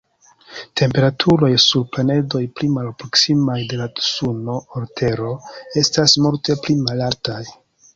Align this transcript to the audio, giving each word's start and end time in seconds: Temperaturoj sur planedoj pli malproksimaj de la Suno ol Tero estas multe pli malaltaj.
Temperaturoj 0.79 1.49
sur 1.65 1.83
planedoj 1.97 2.41
pli 2.57 2.71
malproksimaj 2.79 3.61
de 3.75 3.81
la 3.85 3.89
Suno 4.09 4.59
ol 4.67 4.93
Tero 5.05 5.39
estas 5.87 6.21
multe 6.27 6.63
pli 6.67 6.83
malaltaj. 6.87 7.43